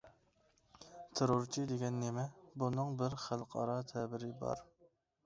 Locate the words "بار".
4.41-4.65